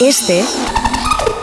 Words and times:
Este 0.00 0.44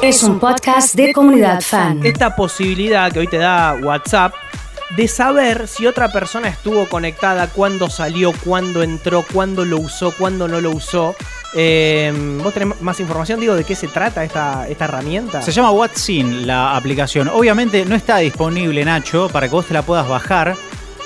es 0.01 0.23
un 0.23 0.39
podcast 0.39 0.95
de 0.95 1.11
comunidad 1.11 1.59
fan. 1.59 1.99
Esta 2.05 2.37
posibilidad 2.37 3.11
que 3.11 3.19
hoy 3.19 3.27
te 3.27 3.37
da 3.37 3.77
WhatsApp 3.83 4.33
de 4.95 5.09
saber 5.09 5.67
si 5.67 5.85
otra 5.85 6.09
persona 6.09 6.47
estuvo 6.47 6.87
conectada, 6.87 7.47
cuándo 7.47 7.89
salió, 7.89 8.31
cuándo 8.45 8.81
entró, 8.81 9.25
cuándo 9.33 9.65
lo 9.65 9.77
usó, 9.79 10.13
cuándo 10.13 10.47
no 10.47 10.61
lo 10.61 10.71
usó. 10.71 11.15
Eh, 11.53 12.13
¿Vos 12.41 12.53
tenés 12.53 12.81
más 12.81 12.97
información, 13.01 13.41
digo, 13.41 13.55
de 13.55 13.65
qué 13.65 13.75
se 13.75 13.89
trata 13.89 14.23
esta, 14.23 14.69
esta 14.69 14.85
herramienta? 14.85 15.41
Se 15.41 15.51
llama 15.51 15.71
WhatsIn 15.71 16.47
la 16.47 16.77
aplicación. 16.77 17.27
Obviamente 17.27 17.83
no 17.85 17.95
está 17.95 18.19
disponible, 18.19 18.85
Nacho, 18.85 19.27
para 19.27 19.49
que 19.49 19.53
vos 19.53 19.65
te 19.65 19.73
la 19.73 19.81
puedas 19.81 20.07
bajar. 20.07 20.55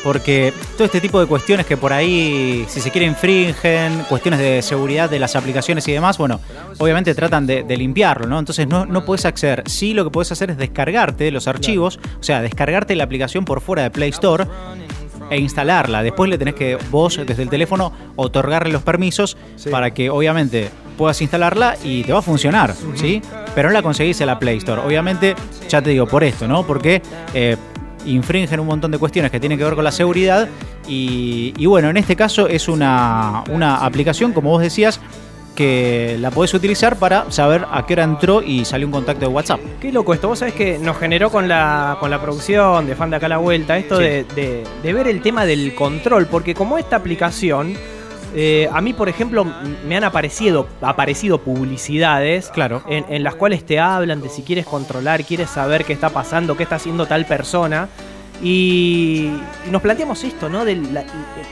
Porque 0.03 0.53
todo 0.77 0.85
este 0.85 1.01
tipo 1.01 1.19
de 1.19 1.25
cuestiones 1.27 1.65
que 1.65 1.75
por 1.75 1.91
ahí, 1.91 2.65
si 2.69 2.79
se 2.79 2.89
quiere, 2.89 3.05
infringen, 3.05 4.05
cuestiones 4.07 4.39
de 4.39 4.61
seguridad 4.61 5.09
de 5.09 5.19
las 5.19 5.35
aplicaciones 5.35 5.85
y 5.87 5.91
demás, 5.91 6.17
bueno, 6.17 6.39
obviamente 6.77 7.13
tratan 7.13 7.45
de, 7.45 7.63
de 7.63 7.77
limpiarlo, 7.77 8.25
¿no? 8.25 8.39
Entonces 8.39 8.65
no, 8.67 8.85
no 8.85 9.03
puedes 9.03 9.25
acceder. 9.25 9.63
Sí, 9.65 9.93
lo 9.93 10.05
que 10.05 10.09
puedes 10.09 10.31
hacer 10.31 10.51
es 10.51 10.57
descargarte 10.57 11.29
los 11.31 11.47
archivos, 11.49 11.99
o 12.19 12.23
sea, 12.23 12.41
descargarte 12.41 12.95
la 12.95 13.03
aplicación 13.03 13.43
por 13.43 13.59
fuera 13.59 13.83
de 13.83 13.91
Play 13.91 14.09
Store 14.11 14.45
e 15.29 15.37
instalarla. 15.37 16.01
Después 16.01 16.29
le 16.29 16.37
tenés 16.37 16.55
que 16.55 16.77
vos 16.89 17.19
desde 17.25 17.43
el 17.43 17.49
teléfono 17.49 17.91
otorgarle 18.15 18.71
los 18.71 18.81
permisos 18.81 19.37
Sí. 19.57 19.69
para 19.69 19.91
que 19.93 20.09
obviamente 20.09 20.69
puedas 20.97 21.21
instalarla 21.21 21.75
y 21.83 22.03
te 22.03 22.13
va 22.13 22.19
a 22.19 22.21
funcionar, 22.23 22.73
¿sí? 22.95 23.21
Pero 23.53 23.67
no 23.69 23.73
la 23.73 23.81
conseguís 23.81 24.19
en 24.21 24.27
la 24.27 24.39
Play 24.39 24.57
Store. 24.57 24.81
Obviamente, 24.81 25.35
ya 25.69 25.81
te 25.81 25.89
digo, 25.91 26.07
por 26.07 26.23
esto, 26.23 26.47
¿no? 26.47 26.65
Porque 26.65 27.01
eh, 27.33 27.57
infringen 28.05 28.59
un 28.59 28.67
montón 28.67 28.91
de 28.91 28.97
cuestiones 28.97 29.31
que 29.31 29.39
tienen 29.39 29.57
que 29.57 29.63
ver 29.63 29.75
con 29.75 29.83
la 29.83 29.91
seguridad 29.91 30.47
y, 30.87 31.53
y 31.57 31.65
bueno, 31.65 31.89
en 31.89 31.97
este 31.97 32.15
caso 32.15 32.47
es 32.47 32.67
una, 32.67 33.43
una 33.49 33.77
aplicación, 33.85 34.33
como 34.33 34.49
vos 34.51 34.61
decías, 34.61 34.99
que 35.55 36.15
la 36.21 36.31
podés 36.31 36.53
utilizar 36.53 36.95
para 36.97 37.29
saber 37.31 37.65
a 37.69 37.85
qué 37.85 37.93
hora 37.93 38.03
entró 38.05 38.41
y 38.41 38.63
salió 38.63 38.87
un 38.87 38.93
contacto 38.93 39.21
de 39.27 39.27
WhatsApp. 39.27 39.59
Qué 39.81 39.91
loco 39.91 40.13
esto, 40.13 40.29
vos 40.29 40.39
sabés 40.39 40.53
que 40.53 40.79
nos 40.79 40.97
generó 40.97 41.29
con 41.29 41.49
la, 41.49 41.97
con 41.99 42.09
la 42.09 42.21
producción 42.21 42.87
de 42.87 42.95
Fan 42.95 43.09
de 43.09 43.17
Acá 43.17 43.25
a 43.25 43.29
la 43.29 43.37
Vuelta 43.39 43.77
esto 43.77 43.97
Sí. 43.97 44.03
de, 44.03 44.23
de- 44.35 44.63
de 44.81 44.93
ver 44.93 45.07
el 45.07 45.21
tema 45.21 45.45
del 45.45 45.75
control, 45.75 46.27
porque 46.27 46.53
como 46.53 46.77
esta 46.77 46.95
aplicación, 46.95 47.73
eh, 48.35 48.69
a 48.71 48.81
mí 48.81 48.93
por 48.93 49.09
ejemplo 49.09 49.45
me 49.87 49.97
han 49.97 50.03
aparecido, 50.03 50.67
aparecido 50.81 51.39
publicidades 51.39 52.49
Claro. 52.49 52.83
en, 52.87 53.05
en 53.09 53.23
las 53.23 53.35
cuales 53.35 53.65
te 53.65 53.79
hablan 53.79 54.21
de 54.21 54.29
si 54.29 54.43
quieres 54.43 54.65
controlar, 54.65 55.23
quieres 55.23 55.49
saber 55.49 55.85
qué 55.85 55.93
está 55.93 56.09
pasando, 56.09 56.55
qué 56.55 56.63
está 56.63 56.75
haciendo 56.75 57.05
tal 57.05 57.25
persona. 57.25 57.89
Y, 58.41 59.31
nos 59.69 59.81
planteamos 59.81 60.23
esto, 60.23 60.47
¿no? 60.49 60.63
De 60.63 60.75
la, 60.77 61.03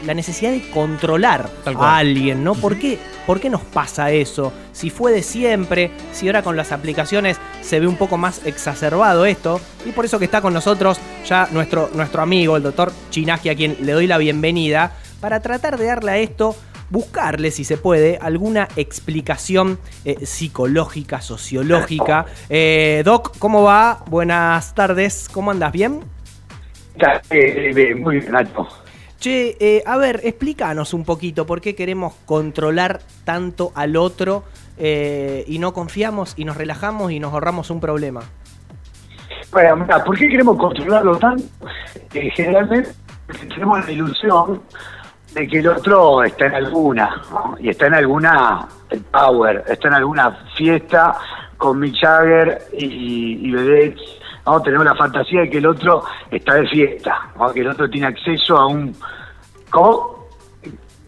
la 0.05 0.13
necesidad 0.13 0.51
de 0.51 0.69
controlar 0.69 1.49
a 1.65 1.97
alguien, 1.97 2.43
¿no? 2.43 2.55
¿Por 2.55 2.79
qué, 2.79 2.97
¿Por 3.25 3.41
qué 3.41 3.49
nos 3.49 3.61
pasa 3.61 4.11
eso? 4.11 4.53
Si 4.71 4.89
fue 4.89 5.11
de 5.11 5.21
siempre, 5.21 5.91
si 6.13 6.27
ahora 6.27 6.43
con 6.43 6.55
las 6.55 6.71
aplicaciones 6.71 7.37
se 7.61 7.81
ve 7.81 7.87
un 7.87 7.97
poco 7.97 8.17
más 8.17 8.45
exacerbado 8.45 9.25
esto. 9.25 9.59
Y 9.85 9.91
por 9.91 10.05
eso 10.05 10.17
que 10.17 10.25
está 10.25 10.41
con 10.41 10.53
nosotros 10.53 10.97
ya 11.25 11.49
nuestro, 11.51 11.89
nuestro 11.93 12.21
amigo, 12.21 12.55
el 12.55 12.63
doctor 12.63 12.93
Chinaski, 13.09 13.49
a 13.49 13.55
quien 13.55 13.77
le 13.81 13.91
doy 13.91 14.07
la 14.07 14.17
bienvenida, 14.17 14.93
para 15.19 15.41
tratar 15.41 15.77
de 15.77 15.87
darle 15.87 16.11
a 16.11 16.17
esto, 16.19 16.55
buscarle, 16.89 17.51
si 17.51 17.63
se 17.63 17.77
puede, 17.77 18.17
alguna 18.21 18.67
explicación 18.75 19.79
eh, 20.05 20.25
psicológica, 20.25 21.21
sociológica. 21.21 22.25
Eh, 22.49 23.01
Doc, 23.05 23.37
¿cómo 23.39 23.63
va? 23.63 24.03
Buenas 24.07 24.73
tardes, 24.75 25.29
¿cómo 25.31 25.51
andas? 25.51 25.71
¿Bien? 25.71 26.01
Eh, 27.29 27.71
eh, 27.75 27.95
muy 27.95 28.19
bien, 28.19 28.31
Nacho. 28.31 28.67
Che, 29.19 29.57
eh, 29.59 29.83
a 29.85 29.97
ver, 29.97 30.21
explícanos 30.23 30.93
un 30.93 31.03
poquito 31.03 31.45
por 31.45 31.59
qué 31.59 31.73
queremos 31.73 32.13
controlar 32.25 33.01
tanto 33.23 33.71
al 33.73 33.95
otro 33.95 34.43
eh, 34.77 35.43
y 35.47 35.57
no 35.57 35.73
confiamos 35.73 36.35
y 36.37 36.45
nos 36.45 36.55
relajamos 36.55 37.11
y 37.11 37.19
nos 37.19 37.33
ahorramos 37.33 37.71
un 37.71 37.79
problema. 37.79 38.21
Bueno, 39.51 39.77
mira, 39.77 40.03
¿por 40.03 40.17
qué 40.17 40.27
queremos 40.27 40.57
controlarlo 40.57 41.17
tanto? 41.17 41.43
Eh, 42.13 42.29
generalmente 42.35 42.91
tenemos 43.49 43.85
la 43.85 43.91
ilusión 43.91 44.61
de 45.37 45.47
que 45.47 45.59
el 45.59 45.67
otro 45.67 46.23
está 46.23 46.47
en 46.47 46.55
alguna, 46.55 47.21
¿no? 47.31 47.55
y 47.59 47.69
está 47.69 47.87
en 47.87 47.93
alguna 47.93 48.67
el 48.89 49.01
power, 49.01 49.63
está 49.67 49.87
en 49.89 49.93
alguna 49.93 50.31
fiesta 50.55 51.15
con 51.57 51.79
Mick 51.79 51.95
Jagger 51.99 52.59
y, 52.73 53.47
y 53.47 53.51
Vedette, 53.51 53.99
¿no? 54.45 54.61
Tenemos 54.61 54.85
la 54.85 54.95
fantasía 54.95 55.41
de 55.41 55.49
que 55.49 55.57
el 55.59 55.67
otro 55.67 56.03
está 56.31 56.55
de 56.55 56.67
fiesta, 56.67 57.29
¿no? 57.37 57.53
que 57.53 57.61
el 57.61 57.67
otro 57.67 57.89
tiene 57.89 58.07
acceso 58.07 58.57
a 58.57 58.67
un... 58.67 58.95
¿Cómo? 59.69 60.27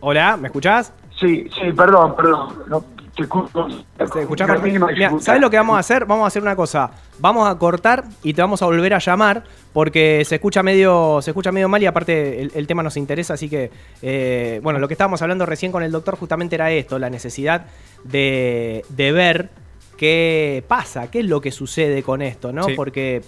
Hola, 0.01 0.37
¿me 0.37 0.47
escuchás? 0.47 0.93
Sí, 1.19 1.49
sí, 1.49 1.71
perdón, 1.75 2.15
perdón. 2.15 2.63
No, 2.67 2.81
te 2.81 2.85
escucho. 2.85 2.98
¿Se 2.98 2.98
escuchá 3.23 4.47
dificultad. 4.47 5.19
¿Sabes 5.19 5.41
lo 5.41 5.49
que 5.49 5.57
vamos 5.57 5.75
a 5.77 5.79
hacer? 5.79 6.05
Vamos 6.05 6.23
a 6.23 6.27
hacer 6.27 6.41
una 6.41 6.55
cosa. 6.55 6.91
Vamos 7.19 7.49
a 7.49 7.57
cortar 7.57 8.05
y 8.23 8.33
te 8.33 8.41
vamos 8.41 8.61
a 8.61 8.65
volver 8.65 8.93
a 8.93 8.99
llamar 8.99 9.43
porque 9.73 10.23
se 10.25 10.35
escucha 10.35 10.63
medio, 10.63 11.21
se 11.21 11.31
escucha 11.31 11.51
medio 11.51 11.67
mal 11.69 11.81
y 11.83 11.85
aparte 11.85 12.41
el, 12.41 12.51
el 12.55 12.67
tema 12.67 12.83
nos 12.83 12.97
interesa. 12.97 13.33
Así 13.33 13.49
que, 13.49 13.71
eh, 14.01 14.59
bueno, 14.63 14.79
lo 14.79 14.87
que 14.87 14.93
estábamos 14.93 15.21
hablando 15.21 15.45
recién 15.45 15.71
con 15.71 15.83
el 15.83 15.91
doctor 15.91 16.15
justamente 16.15 16.55
era 16.55 16.71
esto, 16.71 16.97
la 16.99 17.09
necesidad 17.09 17.65
de, 18.03 18.83
de 18.89 19.11
ver 19.11 19.49
qué 19.97 20.63
pasa, 20.67 21.11
qué 21.11 21.19
es 21.19 21.25
lo 21.25 21.41
que 21.41 21.51
sucede 21.51 22.03
con 22.03 22.21
esto, 22.21 22.53
¿no? 22.53 22.63
Sí. 22.63 22.73
Porque, 22.73 23.21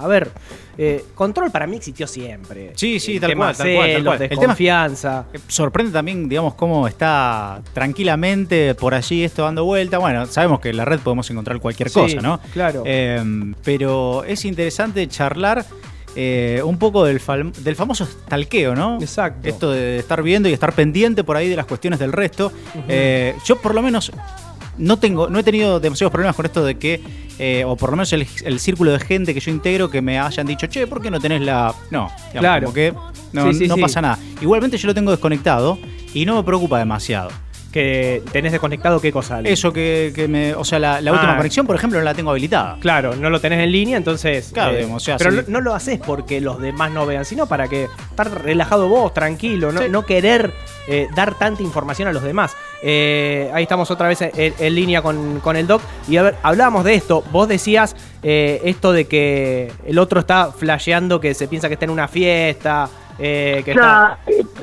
a 0.00 0.06
ver, 0.06 0.30
eh, 0.76 1.04
control 1.14 1.50
para 1.50 1.66
mí 1.66 1.76
existió 1.76 2.06
siempre. 2.06 2.72
Sí, 2.76 3.00
sí, 3.00 3.14
El 3.14 3.20
tal 3.20 3.30
tema 3.30 3.44
cual, 3.46 3.56
tal 3.56 3.66
cual, 3.66 3.78
tal 3.86 3.90
celos, 3.90 4.04
cual. 4.04 4.22
El 4.22 4.28
tema- 4.28 4.40
desconfianza. 4.40 5.24
Eh, 5.32 5.38
Sorprende 5.48 5.92
también, 5.92 6.28
digamos, 6.28 6.54
cómo 6.54 6.86
está 6.88 7.60
tranquilamente 7.72 8.74
por 8.74 8.94
allí 8.94 9.24
esto 9.24 9.42
dando 9.42 9.64
vuelta. 9.64 9.98
Bueno, 9.98 10.26
sabemos 10.26 10.60
que 10.60 10.70
en 10.70 10.76
la 10.76 10.84
red 10.84 11.00
podemos 11.00 11.28
encontrar 11.30 11.58
cualquier 11.60 11.88
Sí, 11.90 12.00
cosa, 12.00 12.20
¿no? 12.20 12.40
claro. 12.52 12.82
Eh, 12.86 13.22
pero 13.64 14.24
es 14.24 14.44
interesante 14.44 15.06
charlar 15.08 15.64
eh, 16.16 16.62
un 16.64 16.78
poco 16.78 17.04
del 17.04 17.20
famoso 17.20 18.04
stalkeo, 18.06 18.74
¿no? 18.74 18.98
Exacto. 19.00 19.46
Esto 19.48 19.70
de 19.70 19.98
estar 19.98 20.22
viendo 20.22 20.48
y 20.48 20.52
estar 20.52 20.72
pendiente 20.72 21.22
por 21.22 21.36
ahí 21.36 21.48
de 21.48 21.54
las 21.56 21.66
cuestiones 21.66 21.98
del 22.00 22.12
resto. 22.12 22.50
Eh, 22.88 23.34
yo 23.44 23.56
por 23.56 23.74
lo 23.74 23.82
menos 23.82 24.10
no 24.78 24.98
tengo, 24.98 25.28
no 25.28 25.38
he 25.38 25.42
tenido 25.42 25.80
demasiados 25.80 26.10
problemas 26.12 26.34
con 26.36 26.46
esto 26.46 26.64
de 26.64 26.76
que, 26.76 27.00
eh, 27.38 27.64
o 27.66 27.76
por 27.76 27.90
lo 27.90 27.96
menos 27.96 28.12
el, 28.12 28.26
el 28.44 28.58
círculo 28.60 28.92
de 28.92 29.00
gente 29.00 29.34
que 29.34 29.40
yo 29.40 29.50
integro 29.50 29.90
que 29.90 30.00
me 30.02 30.18
hayan 30.18 30.46
dicho, 30.46 30.66
che, 30.66 30.86
¿por 30.86 31.02
qué 31.02 31.10
no 31.10 31.20
tenés 31.20 31.40
la. 31.42 31.74
No, 31.90 32.08
digamos, 32.28 32.40
Claro. 32.40 32.62
como 32.66 32.74
que 32.74 32.94
no, 33.32 33.52
Sí, 33.52 33.58
sí, 33.60 33.68
no 33.68 33.74
sí. 33.76 33.80
pasa 33.82 34.00
nada. 34.00 34.18
Igualmente 34.40 34.78
yo 34.78 34.86
lo 34.86 34.94
tengo 34.94 35.10
desconectado 35.10 35.78
y 36.14 36.24
no 36.24 36.36
me 36.36 36.42
preocupa 36.42 36.78
demasiado. 36.78 37.30
Que 37.72 38.22
tenés 38.32 38.52
desconectado 38.52 38.98
qué 39.00 39.12
cosa. 39.12 39.40
Eso 39.44 39.72
que, 39.72 40.12
que 40.14 40.26
me. 40.26 40.54
O 40.54 40.64
sea, 40.64 40.78
la, 40.78 41.00
la 41.02 41.10
Ah. 41.10 41.14
última 41.14 41.36
conexión, 41.36 41.66
por 41.66 41.76
ejemplo, 41.76 41.98
no 41.98 42.04
la 42.04 42.14
tengo 42.14 42.30
habilitada. 42.30 42.78
Claro, 42.80 43.14
no 43.14 43.28
lo 43.28 43.40
tenés 43.40 43.62
en 43.62 43.70
línea, 43.70 43.98
entonces. 43.98 44.50
Claro, 44.54 44.74
digamos, 44.74 45.02
o 45.02 45.04
sea, 45.04 45.18
pero 45.18 45.30
sí. 45.32 45.36
no, 45.36 45.42
no 45.48 45.60
lo 45.60 45.74
haces 45.74 45.98
porque 46.04 46.40
los 46.40 46.58
demás 46.60 46.90
no 46.92 47.04
vean, 47.04 47.26
sino 47.26 47.46
para 47.46 47.68
que 47.68 47.84
estar 48.10 48.42
relajado 48.42 48.88
vos, 48.88 49.12
tranquilo, 49.12 49.70
no, 49.70 49.82
Sí. 49.82 49.88
no 49.90 50.06
querer 50.06 50.52
eh, 50.88 51.08
dar 51.14 51.34
tanta 51.38 51.62
información 51.62 52.08
a 52.08 52.12
los 52.12 52.22
demás. 52.22 52.56
Eh, 52.82 53.50
ahí 53.52 53.64
estamos 53.64 53.90
otra 53.90 54.08
vez 54.08 54.22
en, 54.22 54.32
en 54.58 54.74
línea 54.74 55.02
con, 55.02 55.40
con 55.40 55.54
el 55.56 55.66
doc. 55.66 55.82
Y 56.08 56.16
a 56.16 56.22
ver, 56.22 56.36
hablábamos 56.42 56.84
de 56.84 56.94
esto. 56.94 57.22
Vos 57.30 57.48
decías 57.48 57.94
eh, 58.22 58.62
esto 58.64 58.92
de 58.92 59.06
que 59.06 59.70
el 59.84 59.98
otro 59.98 60.20
está 60.20 60.52
flasheando 60.52 61.20
que 61.20 61.34
se 61.34 61.48
piensa 61.48 61.68
que 61.68 61.74
está 61.74 61.84
en 61.84 61.90
una 61.90 62.08
fiesta. 62.08 62.88
Eh, 63.18 63.62
que 63.64 63.72
está. 63.72 64.18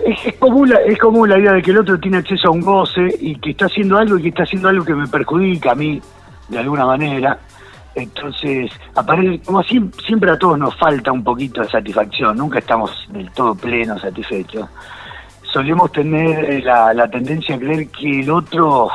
Es, 0.05 0.25
es 0.25 0.33
común 0.35 0.69
la, 0.69 0.77
es 0.81 0.97
común 0.99 1.29
la 1.29 1.37
idea 1.39 1.53
de 1.53 1.61
que 1.61 1.71
el 1.71 1.77
otro 1.79 1.99
tiene 1.99 2.17
acceso 2.17 2.47
a 2.47 2.51
un 2.51 2.61
goce 2.61 3.07
y 3.19 3.35
que 3.39 3.51
está 3.51 3.65
haciendo 3.65 3.97
algo 3.97 4.17
y 4.17 4.21
que 4.23 4.29
está 4.29 4.43
haciendo 4.43 4.69
algo 4.69 4.85
que 4.85 4.93
me 4.95 5.07
perjudica 5.07 5.71
a 5.71 5.75
mí 5.75 6.01
de 6.49 6.57
alguna 6.59 6.85
manera. 6.85 7.37
Entonces, 7.95 8.71
aparece, 8.93 9.41
como 9.45 9.63
siem- 9.63 9.91
siempre 10.05 10.29
a 10.29 10.37
todos 10.37 10.59
nos 10.59 10.75
falta 10.77 11.11
un 11.11 11.23
poquito 11.23 11.61
de 11.61 11.69
satisfacción, 11.69 12.35
nunca 12.37 12.59
estamos 12.59 12.91
del 13.09 13.31
todo 13.31 13.55
plenos 13.55 14.01
satisfechos. 14.01 14.67
Solemos 15.53 15.91
tener 15.93 16.43
eh, 16.51 16.61
la, 16.61 16.93
la 16.93 17.09
tendencia 17.09 17.55
a 17.55 17.59
creer 17.59 17.87
que 17.87 18.19
el 18.19 18.29
otro 18.29 18.89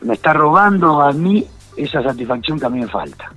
me 0.00 0.14
está 0.14 0.32
robando 0.32 1.02
a 1.02 1.12
mí 1.12 1.46
esa 1.76 2.02
satisfacción 2.02 2.58
que 2.58 2.64
a 2.66 2.70
mí 2.70 2.80
me 2.80 2.88
falta. 2.88 3.30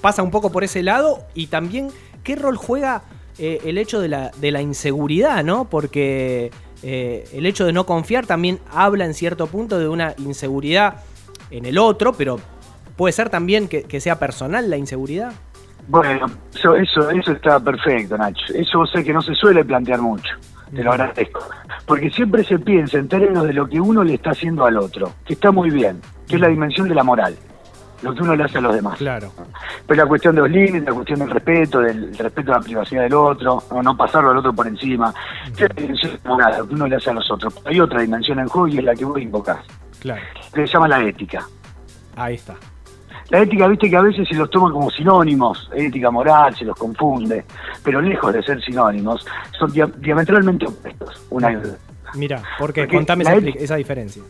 Pasa 0.00 0.22
un 0.22 0.30
poco 0.30 0.52
por 0.52 0.62
ese 0.62 0.82
lado 0.84 1.18
y 1.34 1.48
también 1.48 1.88
qué 2.22 2.36
rol 2.36 2.56
juega 2.56 3.02
eh, 3.40 3.60
el 3.64 3.78
hecho 3.78 4.00
de 4.00 4.08
la, 4.08 4.30
de 4.38 4.50
la 4.50 4.60
inseguridad, 4.60 5.42
¿no? 5.42 5.64
Porque 5.64 6.50
eh, 6.82 7.26
el 7.32 7.46
hecho 7.46 7.64
de 7.64 7.72
no 7.72 7.86
confiar 7.86 8.26
también 8.26 8.58
habla 8.70 9.06
en 9.06 9.14
cierto 9.14 9.46
punto 9.46 9.78
de 9.78 9.88
una 9.88 10.14
inseguridad 10.18 10.96
en 11.50 11.64
el 11.64 11.78
otro, 11.78 12.12
pero 12.12 12.38
puede 12.96 13.12
ser 13.12 13.30
también 13.30 13.66
que, 13.66 13.84
que 13.84 13.98
sea 13.98 14.18
personal 14.18 14.68
la 14.68 14.76
inseguridad. 14.76 15.32
Bueno, 15.88 16.26
eso, 16.54 16.76
eso, 16.76 17.10
eso 17.10 17.32
está 17.32 17.58
perfecto, 17.58 18.18
Nacho. 18.18 18.52
Eso 18.54 18.84
sé 18.84 19.02
que 19.02 19.12
no 19.14 19.22
se 19.22 19.34
suele 19.34 19.64
plantear 19.64 20.00
mucho. 20.00 20.30
Te 20.74 20.84
lo 20.84 20.92
agradezco. 20.92 21.40
Porque 21.86 22.10
siempre 22.10 22.44
se 22.44 22.58
piensa 22.58 22.98
en 22.98 23.08
términos 23.08 23.46
de 23.46 23.54
lo 23.54 23.66
que 23.66 23.80
uno 23.80 24.04
le 24.04 24.14
está 24.14 24.30
haciendo 24.30 24.66
al 24.66 24.76
otro, 24.76 25.14
que 25.24 25.32
está 25.32 25.50
muy 25.50 25.70
bien, 25.70 26.00
que 26.28 26.36
es 26.36 26.40
la 26.40 26.48
dimensión 26.48 26.88
de 26.88 26.94
la 26.94 27.02
moral, 27.02 27.34
lo 28.02 28.14
que 28.14 28.22
uno 28.22 28.34
le 28.36 28.44
hace 28.44 28.58
a 28.58 28.60
los 28.60 28.74
demás. 28.74 28.98
Claro. 28.98 29.32
Pero 29.86 30.02
la 30.02 30.08
cuestión 30.08 30.34
de 30.34 30.40
los 30.42 30.50
límites, 30.50 30.84
la 30.84 30.92
cuestión 30.92 31.18
del 31.20 31.30
respeto, 31.30 31.80
del 31.80 32.16
respeto 32.16 32.52
a 32.52 32.56
la 32.56 32.60
privacidad 32.62 33.02
del 33.02 33.14
otro, 33.14 33.62
no, 33.70 33.82
no 33.82 33.96
pasarlo 33.96 34.30
al 34.30 34.38
otro 34.38 34.52
por 34.52 34.66
encima, 34.66 35.12
dimensión 35.76 36.18
moral, 36.24 36.54
lo 36.58 36.68
que 36.68 36.74
uno 36.74 36.86
le 36.86 36.96
hace 36.96 37.10
a 37.10 37.14
los 37.14 37.30
otros. 37.30 37.54
Hay 37.64 37.80
otra 37.80 38.00
dimensión 38.00 38.38
en 38.38 38.48
juego 38.48 38.68
y 38.68 38.78
es 38.78 38.84
la 38.84 38.94
que 38.94 39.04
vos 39.04 39.20
invocás, 39.20 39.64
Claro. 40.00 40.20
que 40.54 40.66
se 40.66 40.72
llama 40.72 40.88
la 40.88 41.02
ética. 41.04 41.46
Ahí 42.16 42.34
está. 42.34 42.54
La 43.30 43.38
ética, 43.42 43.68
viste 43.68 43.88
que 43.88 43.96
a 43.96 44.00
veces 44.02 44.26
se 44.28 44.34
los 44.34 44.50
toma 44.50 44.72
como 44.72 44.90
sinónimos, 44.90 45.70
ética 45.72 46.10
moral, 46.10 46.54
se 46.56 46.64
los 46.64 46.76
confunde, 46.76 47.44
pero 47.84 48.00
lejos 48.00 48.32
de 48.32 48.42
ser 48.42 48.60
sinónimos, 48.60 49.24
son 49.56 49.70
dia- 49.72 49.90
diametralmente 49.98 50.66
opuestos. 50.66 51.22
Una 51.30 51.52
y 51.52 51.56
otra. 51.56 51.70
Mira, 52.14 52.42
¿por 52.58 52.72
qué? 52.72 52.82
Porque 52.82 52.96
Contame 52.96 53.22
esa 53.56 53.76
diferencia. 53.76 54.22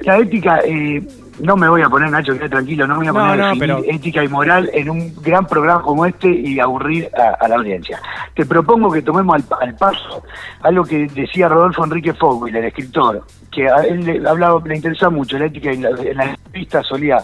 La 0.00 0.18
ética, 0.18 0.60
eh, 0.64 1.02
no 1.40 1.56
me 1.56 1.68
voy 1.68 1.82
a 1.82 1.88
poner, 1.88 2.10
Nacho, 2.10 2.34
queda 2.34 2.48
tranquilo, 2.48 2.86
no 2.86 2.94
me 2.98 2.98
voy 2.98 3.08
a 3.08 3.12
No, 3.12 3.30
poner 3.30 3.38
no, 3.54 3.58
pero- 3.58 3.82
ética 3.94 4.22
y 4.24 4.28
moral 4.28 4.70
en 4.72 4.90
un 4.90 5.14
gran 5.22 5.46
programa 5.46 5.82
como 5.82 6.04
este 6.06 6.28
y 6.28 6.60
aburrir 6.60 7.08
a, 7.16 7.44
a 7.44 7.48
la 7.48 7.56
audiencia. 7.56 8.00
Te 8.34 8.44
propongo 8.46 8.90
que 8.92 9.02
tomemos 9.02 9.36
al, 9.36 9.44
al 9.60 9.74
paso 9.76 10.22
algo 10.62 10.84
que 10.84 11.06
decía 11.08 11.48
Rodolfo 11.48 11.84
Enrique 11.84 12.12
Fogel, 12.14 12.56
el 12.56 12.64
escritor, 12.66 13.24
que 13.50 13.68
a 13.68 13.76
él 13.84 14.04
le, 14.04 14.28
hablaba, 14.28 14.60
le 14.66 14.76
interesa 14.76 15.08
mucho 15.10 15.38
la 15.38 15.46
ética 15.46 15.72
y 15.72 15.78
la, 15.78 15.90
en 15.90 16.16
la 16.16 16.24
entrevista 16.30 16.82
solía 16.82 17.18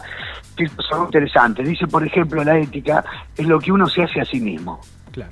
decir 0.56 0.74
cosas 0.76 1.00
interesantes. 1.04 1.66
Dice, 1.68 1.86
por 1.86 2.06
ejemplo, 2.06 2.42
la 2.42 2.58
ética 2.58 3.04
es 3.36 3.46
lo 3.46 3.58
que 3.60 3.70
uno 3.72 3.86
se 3.86 4.02
hace 4.02 4.20
a 4.20 4.24
sí 4.24 4.40
mismo. 4.40 4.80
Claro. 5.10 5.30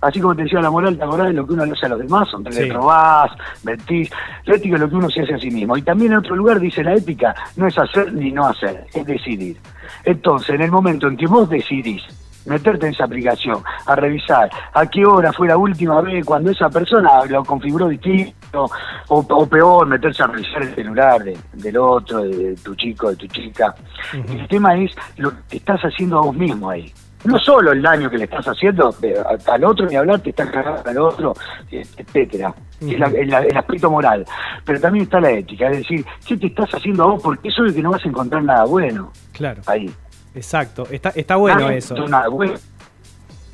Así 0.00 0.20
como 0.20 0.34
te 0.36 0.42
decía 0.44 0.60
la 0.60 0.70
moral, 0.70 0.96
la 0.96 1.06
moral 1.06 1.28
es 1.28 1.34
lo 1.34 1.46
que 1.46 1.54
uno 1.54 1.64
le 1.66 1.72
hace 1.72 1.86
a 1.86 1.88
los 1.90 1.98
demás, 1.98 2.28
donde 2.30 2.52
Sí. 2.52 2.70
robás, 2.70 3.30
mentís. 3.64 4.10
La 4.44 4.54
ética 4.56 4.74
es 4.76 4.80
lo 4.80 4.88
que 4.88 4.94
uno 4.96 5.10
se 5.10 5.22
hace 5.22 5.34
a 5.34 5.38
sí 5.38 5.50
mismo. 5.50 5.76
Y 5.76 5.82
también 5.82 6.12
en 6.12 6.18
otro 6.18 6.36
lugar 6.36 6.60
dice 6.60 6.84
la 6.84 6.94
ética 6.94 7.34
no 7.56 7.66
es 7.66 7.76
hacer 7.78 8.12
ni 8.12 8.30
no 8.30 8.46
hacer, 8.46 8.86
es 8.94 9.04
decidir. 9.06 9.56
Entonces, 10.04 10.50
en 10.50 10.62
el 10.62 10.70
momento 10.70 11.08
en 11.08 11.16
que 11.16 11.26
vos 11.26 11.48
decidís 11.50 12.02
meterte 12.46 12.86
en 12.86 12.92
esa 12.94 13.04
aplicación, 13.04 13.58
a 13.84 13.94
revisar 13.94 14.48
a 14.72 14.86
qué 14.86 15.04
hora 15.04 15.32
fue 15.34 15.48
la 15.48 15.58
última 15.58 16.00
vez 16.00 16.24
cuando 16.24 16.50
esa 16.50 16.70
persona 16.70 17.22
lo 17.28 17.44
configuró 17.44 17.88
distinto, 17.88 18.70
o, 19.08 19.18
o 19.28 19.46
peor, 19.46 19.86
meterse 19.86 20.22
a 20.22 20.28
revisar 20.28 20.62
el 20.62 20.74
celular 20.74 21.22
de- 21.24 21.36
del 21.52 21.76
otro, 21.76 22.20
de, 22.22 22.54
tu 22.56 22.74
chico, 22.74 23.10
de 23.10 23.16
tu 23.16 23.26
chica. 23.26 23.74
El 24.14 24.48
tema 24.48 24.74
es 24.78 24.92
lo 25.18 25.30
que 25.46 25.58
estás 25.58 25.80
haciendo 25.82 26.18
a 26.20 26.22
vos 26.22 26.34
mismo 26.36 26.70
ahí. 26.70 26.90
No 27.24 27.38
solo 27.38 27.72
el 27.72 27.82
daño 27.82 28.08
que 28.08 28.16
le 28.18 28.24
estás 28.24 28.46
haciendo 28.46 28.94
al 29.46 29.64
otro, 29.64 29.86
ni 29.86 29.96
hablar, 29.96 30.20
te 30.20 30.30
estás 30.30 30.50
cagando 30.50 30.88
al 30.88 30.98
otro, 30.98 31.34
etcétera. 31.70 32.54
Es 32.80 32.98
la- 32.98 33.06
el, 33.08 33.32
el 33.34 33.56
aspecto 33.56 33.90
moral. 33.90 34.24
Pero 34.64 34.80
también 34.80 35.04
está 35.04 35.20
la 35.20 35.30
ética, 35.32 35.68
es 35.70 35.78
decir, 35.78 36.06
¿qué 36.26 36.36
te 36.36 36.46
estás 36.46 36.70
haciendo 36.72 37.02
a 37.02 37.06
vos? 37.08 37.22
Porque 37.22 37.48
eso 37.48 37.64
es 37.64 37.72
que 37.74 37.82
no 37.82 37.90
vas 37.90 38.04
a 38.04 38.08
encontrar 38.08 38.42
nada 38.44 38.64
bueno 38.64 39.12
Claro. 39.32 39.62
ahí. 39.66 39.90
Exacto. 40.34 40.86
Está, 40.90 41.08
está 41.10 41.36
bueno 41.36 41.60
Nada, 41.60 41.74
eso. 41.74 41.94
Nada 42.06 42.28
bueno. 42.28 42.54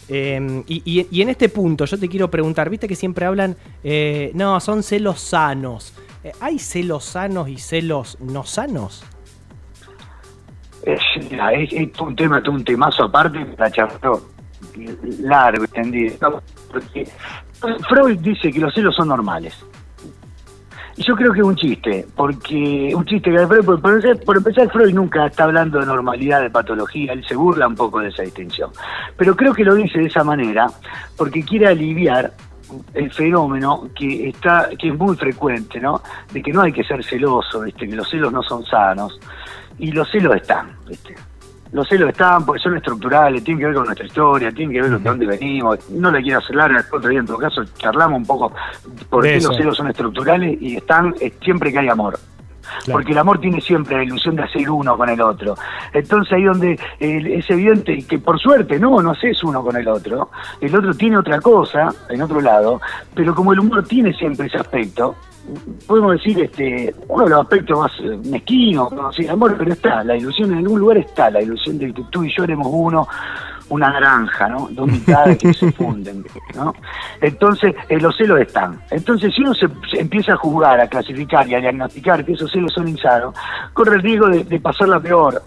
Eh, 0.09 0.63
y, 0.67 0.83
y- 0.85 1.09
y 1.11 1.23
en 1.23 1.31
este 1.31 1.49
punto 1.49 1.87
yo 1.87 1.99
te 1.99 2.09
quiero 2.09 2.31
preguntar, 2.31 2.69
viste 2.69 2.87
que 2.87 2.95
siempre 2.95 3.25
hablan, 3.25 3.57
eh, 3.83 4.31
no, 4.35 4.61
son 4.61 4.83
celos 4.83 5.21
sanos. 5.21 5.95
Eh, 6.23 6.33
¿Hay 6.41 6.59
celos 6.59 7.05
sanos 7.05 7.49
y 7.49 7.57
celos 7.57 8.19
no 8.21 8.45
sanos? 8.45 9.05
Es, 10.85 11.01
es, 11.17 11.73
es 11.73 12.01
un 12.01 12.15
tema, 12.15 12.43
todo 12.43 12.55
un 12.55 12.65
temazo 12.65 13.05
aparte 13.05 13.45
para 13.47 13.71
charlar 13.71 13.99
largo, 15.21 15.65
extendido. 15.65 16.43
Porque 16.71 17.09
Freud 17.89 18.19
dice 18.19 18.51
que 18.51 18.59
los 18.59 18.75
celos 18.75 18.95
son 18.95 19.09
normales. 19.09 19.65
Y 20.97 21.03
yo 21.03 21.17
creo 21.17 21.33
que 21.33 21.41
es 21.41 21.45
un 21.45 21.57
chiste, 21.57 22.07
porque 22.15 22.93
un 22.95 23.05
chiste 23.05 23.31
que 23.31 23.47
Freud, 23.49 23.65
por, 23.65 23.81
por 23.81 24.37
empezar, 24.37 24.71
Freud 24.71 24.95
nunca 24.95 25.27
está 25.27 25.45
hablando 25.45 25.81
de 25.81 25.87
normalidad, 25.87 26.41
de 26.41 26.51
patología, 26.51 27.13
él 27.13 27.25
se 27.27 27.35
burla 27.35 27.67
un 27.67 27.75
poco 27.75 27.99
de 27.99 28.09
esa 28.09 28.23
distinción. 28.23 28.71
Pero 29.17 29.35
creo 29.35 29.53
que 29.53 29.65
lo 29.65 29.75
dice 29.75 29.99
de 29.99 30.07
esa 30.07 30.23
manera 30.23 30.67
porque 31.17 31.43
quiere 31.43 31.67
aliviar 31.67 32.33
el 32.95 33.13
fenómeno 33.13 33.89
que 33.95 34.29
está 34.29 34.69
que 34.79 34.89
es 34.89 34.97
muy 34.97 35.17
frecuente, 35.17 35.81
¿no? 35.81 36.01
De 36.33 36.41
que 36.41 36.53
no 36.53 36.63
hay 36.63 36.73
que 36.73 36.85
ser 36.85 37.03
celoso, 37.05 37.63
¿viste? 37.63 37.89
que 37.89 37.97
los 37.97 38.09
celos 38.09 38.33
no 38.33 38.43
son 38.43 38.65
sanos 38.65 39.19
y 39.79 39.93
los 39.93 40.11
celos 40.11 40.37
están, 40.37 40.77
¿viste? 40.87 41.15
Los 41.73 41.89
celos 41.89 42.11
están 42.11 42.47
porque 42.47 42.63
son 42.63 42.77
estructurales, 42.77 43.43
tienen 43.43 43.59
que 43.61 43.67
ver 43.67 43.75
con 43.75 43.85
nuestra 43.87 44.07
historia, 44.07 44.53
tienen 44.53 44.75
que 44.75 44.83
ver 44.83 44.93
con 44.93 45.03
de 45.03 45.11
dónde 45.11 45.27
venimos. 45.27 45.91
No 45.91 46.11
le 46.11 46.23
quiero 46.23 46.39
hacer 46.39 46.55
larga, 46.55 46.85
otro 46.93 47.11
día 47.11 47.19
en 47.19 47.27
todo 47.27 47.39
caso 47.39 47.65
charlamos 47.77 48.19
un 48.19 48.27
poco 48.27 48.53
por 49.11 49.25
qué 49.25 49.41
los 49.41 49.57
celos 49.57 49.77
son 49.77 49.89
estructurales 49.89 50.57
y 50.61 50.77
están 50.77 51.15
siempre 51.43 51.73
que 51.73 51.81
hay 51.81 51.89
amor. 51.89 52.19
Porque 52.91 53.13
el 53.13 53.19
amor 53.19 53.41
tiene 53.41 53.61
siempre 53.61 53.97
la 53.97 54.05
ilusión 54.05 54.37
de 54.37 54.43
hacer 54.43 54.69
uno 54.71 54.97
con 54.97 55.09
el 55.09 55.21
otro. 55.21 55.55
Entonces 55.93 56.33
ahí 56.33 56.45
donde 56.45 56.73
eh, 57.01 57.37
es 57.39 57.51
evidente 57.51 58.05
que 58.07 58.19
por 58.19 58.39
suerte 58.39 58.79
no, 58.79 59.01
no 59.03 59.11
haces 59.11 59.43
uno 59.45 59.63
con 59.63 59.77
el 59.77 59.89
otro. 59.89 60.31
El 60.61 60.75
otro 60.75 60.95
tiene 60.95 61.19
otra 61.19 61.41
cosa 61.41 61.89
en 62.09 62.23
otro 62.23 62.41
lado, 62.41 62.81
pero 63.15 63.35
como 63.35 63.53
el 63.53 63.61
humor 63.61 63.85
tiene 63.85 64.13
siempre 64.13 64.47
ese 64.47 64.59
aspecto, 64.59 65.15
podemos 65.87 66.13
decir 66.13 66.41
este 66.41 66.95
uno 67.09 67.25
de 67.25 67.31
los 67.31 67.41
aspectos 67.41 67.79
más 67.79 67.93
eh, 68.01 68.19
mezquinos, 68.31 68.93
¿no? 68.93 69.13
Sí, 69.13 69.27
amor, 69.29 69.57
pero 69.59 69.73
está, 69.73 70.03
la 70.05 70.17
ilusión 70.17 70.53
en 70.53 70.59
algún 70.59 70.81
lugar 70.81 70.99
está, 70.99 71.31
la 71.31 71.43
ilusión 71.43 71.79
de 71.79 71.93
que 71.93 72.03
tú 72.11 72.25
y 72.25 72.35
yo 72.35 72.45
éramos 72.45 72.69
uno, 72.71 73.07
una 73.69 73.91
naranja, 73.91 74.49
¿no? 74.49 74.69
Dos 74.71 74.87
mitades 74.87 75.39
que 75.39 75.53
se 75.53 75.73
funden, 75.73 76.25
¿no? 76.55 76.75
Entonces, 77.21 77.75
eh, 77.89 77.99
los 77.99 78.17
celos 78.17 78.41
están. 78.41 78.81
Entonces, 78.91 79.35
si 79.35 79.43
uno 79.43 79.55
se, 79.55 79.69
se 79.91 80.01
empieza 80.01 80.35
a 80.35 80.37
juzgar, 80.37 80.81
a 80.81 80.89
clasificar 80.89 81.49
y 81.49 81.55
a 81.55 81.61
diagnosticar 81.61 82.25
que 82.25 82.33
esos 82.33 82.51
celos 82.51 82.73
son 82.73 82.89
insanos, 82.89 83.35
corre 83.73 83.97
el 83.97 84.03
riesgo 84.03 84.29
de, 84.29 84.45
de 84.45 84.61
pasarla 84.61 85.01
peor. 85.01 85.43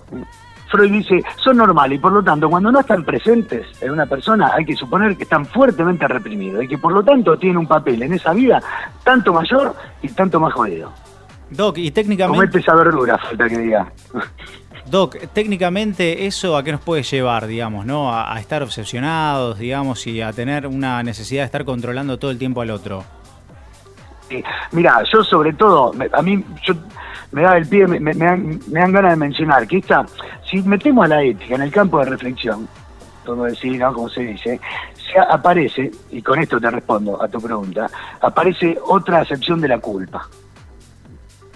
Freud 0.69 0.91
dice, 0.91 1.23
son 1.37 1.57
normales 1.57 1.97
y 1.97 2.01
por 2.01 2.11
lo 2.11 2.23
tanto, 2.23 2.49
cuando 2.49 2.71
no 2.71 2.79
están 2.79 3.03
presentes 3.03 3.65
en 3.81 3.91
una 3.91 4.05
persona, 4.05 4.51
hay 4.53 4.65
que 4.65 4.75
suponer 4.75 5.15
que 5.15 5.23
están 5.23 5.45
fuertemente 5.45 6.07
reprimidos 6.07 6.63
y 6.63 6.67
que 6.67 6.77
por 6.77 6.91
lo 6.91 7.03
tanto 7.03 7.37
tienen 7.37 7.57
un 7.57 7.67
papel 7.67 8.01
en 8.03 8.13
esa 8.13 8.33
vida 8.33 8.61
tanto 9.03 9.33
mayor 9.33 9.73
y 10.01 10.09
tanto 10.09 10.39
más 10.39 10.53
jodido. 10.53 10.91
Doc, 11.49 11.77
y 11.77 11.91
técnicamente, 11.91 12.37
Comete 12.37 12.59
esa 12.59 12.75
verdura, 12.75 13.17
falta 13.17 13.47
que 13.47 13.57
diga. 13.57 13.89
Doc, 14.89 15.17
técnicamente 15.33 16.27
eso 16.27 16.55
a 16.55 16.63
qué 16.63 16.71
nos 16.71 16.81
puede 16.81 17.03
llevar, 17.03 17.45
digamos, 17.45 17.85
¿no? 17.85 18.13
A, 18.13 18.39
estar 18.39 18.63
obsesionados, 18.63 19.59
digamos, 19.59 20.07
y 20.07 20.21
a 20.21 20.31
tener 20.31 20.65
una 20.65 21.03
necesidad 21.03 21.41
de 21.41 21.45
estar 21.47 21.65
controlando 21.65 22.17
todo 22.17 22.31
el 22.31 22.37
tiempo 22.37 22.61
al 22.61 22.71
otro. 22.71 23.03
Mira, 24.71 25.03
yo 25.11 25.23
sobre 25.23 25.53
todo, 25.53 25.93
a 26.13 26.21
mí 26.21 26.43
yo, 26.63 26.73
me 27.31 27.41
da 27.41 27.57
el 27.57 27.67
pie, 27.67 27.85
me, 27.87 28.13
dan, 28.13 28.59
ganas 28.67 29.11
de 29.11 29.17
mencionar 29.17 29.67
que 29.67 29.77
esta, 29.77 30.05
si 30.49 30.61
metemos 30.61 31.05
a 31.05 31.09
la 31.09 31.23
ética 31.23 31.55
en 31.55 31.61
el 31.61 31.71
campo 31.71 31.99
de 31.99 32.05
reflexión, 32.05 32.67
como 33.25 33.43
decir, 33.43 33.77
¿no? 33.77 33.93
como 33.93 34.07
se 34.07 34.21
dice, 34.21 34.59
se 34.95 35.19
aparece, 35.19 35.91
y 36.11 36.21
con 36.21 36.39
esto 36.39 36.59
te 36.59 36.71
respondo 36.71 37.21
a 37.21 37.27
tu 37.27 37.41
pregunta, 37.41 37.89
aparece 38.21 38.77
otra 38.85 39.19
acepción 39.19 39.59
de 39.59 39.67
la 39.67 39.79
culpa. 39.79 40.27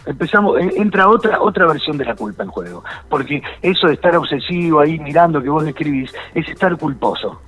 Empezamos, 0.06 0.57
entra 0.59 1.07
otra 1.09 1.42
otra 1.42 1.68
versión 1.68 1.98
de 1.98 2.06
la 2.06 2.15
culpa 2.15 2.44
en 2.44 2.50
juego, 2.50 2.83
porque 3.09 3.42
eso 3.62 3.88
de 3.88 3.94
estar 3.94 4.15
obsesivo 4.15 4.80
ahí 4.80 4.98
mirando 5.00 5.41
que 5.41 5.50
vos 5.50 5.63
describís 5.63 6.12
es 6.34 6.48
estar 6.50 6.75
culposo 6.77 7.41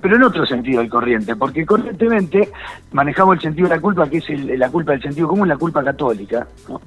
pero 0.00 0.16
en 0.16 0.22
otro 0.22 0.44
sentido 0.44 0.80
del 0.82 0.90
corriente, 0.90 1.34
porque 1.34 1.64
corrientemente 1.64 2.50
manejamos 2.92 3.36
el 3.36 3.40
sentido 3.40 3.70
de 3.70 3.76
la 3.76 3.80
culpa, 3.80 4.06
que 4.06 4.18
es 4.18 4.28
el- 4.28 4.58
la 4.58 4.68
culpa 4.68 4.92
del 4.92 5.00
sentido 5.00 5.26
común, 5.28 5.48
la 5.48 5.56
culpa 5.56 5.82
católica, 5.82 6.46
¿no? 6.68 6.78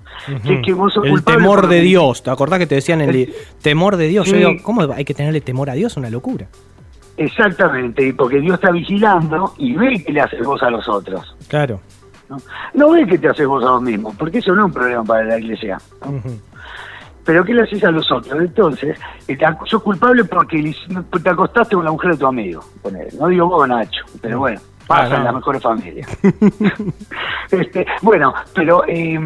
que 0.43 0.53
es 0.53 0.61
que 0.63 0.71
vos 0.71 0.93
sos 0.93 1.03
El 1.03 1.23
temor 1.23 1.67
de 1.67 1.81
Dios. 1.81 2.21
¿Te 2.21 2.29
acordás 2.29 2.59
que 2.59 2.67
te 2.67 2.75
decían 2.75 3.01
el 3.01 3.09
El- 3.15 3.33
temor 3.63 3.97
de 3.97 4.07
Dios? 4.07 4.27
Yo 4.27 4.33
Sí. 4.33 4.37
digo, 4.37 4.51
¿cómo 4.61 4.81
hay 4.93 5.03
que 5.03 5.15
tenerle 5.15 5.41
temor 5.41 5.67
a 5.71 5.73
Dios? 5.73 5.97
Una 5.97 6.11
locura. 6.11 6.45
Exactamente, 7.17 8.13
porque 8.13 8.39
Dios 8.39 8.53
está 8.53 8.69
vigilando 8.69 9.51
y 9.57 9.73
ve 9.73 10.03
que 10.05 10.13
le 10.13 10.21
haces 10.21 10.45
vos 10.45 10.61
a 10.61 10.69
los 10.69 10.87
otros. 10.87 11.35
Claro. 11.47 11.79
¿No? 12.29 12.37
no 12.73 12.91
ve 12.91 13.05
que 13.07 13.17
te 13.17 13.29
haces 13.29 13.45
vos 13.47 13.63
a 13.63 13.71
vos 13.71 13.81
mismo, 13.81 14.13
porque 14.17 14.39
eso 14.39 14.53
no 14.53 14.61
es 14.63 14.65
un 14.67 14.73
problema 14.73 15.03
para 15.03 15.23
la 15.23 15.39
iglesia. 15.39 15.77
¿no? 16.05 16.21
Pero 17.23 17.43
¿qué 17.43 17.53
le 17.53 17.63
haces 17.63 17.83
a 17.83 17.91
los 17.91 18.09
otros? 18.11 18.39
Entonces, 18.39 18.97
eh, 19.27 19.35
te 19.35 19.45
sos 19.65 19.83
culpable 19.83 20.23
porque 20.23 20.73
te 21.21 21.29
acostaste 21.29 21.75
con 21.75 21.83
la 21.83 21.91
mujer 21.91 22.11
de 22.11 22.17
tu 22.17 22.25
amigo. 22.27 22.63
ponele. 22.81 23.09
No 23.19 23.27
digo 23.27 23.47
vos, 23.47 23.67
Nacho, 23.67 24.05
pero 24.21 24.39
bueno, 24.39 24.61
pasa 24.87 25.03
Ah, 25.03 25.07
en 25.07 25.17
no. 25.19 25.23
las 25.25 25.35
mejores 25.35 25.61
familias. 25.61 26.07
este, 27.51 27.85
bueno, 28.01 28.33
pero 28.53 28.83
eh, 28.87 29.19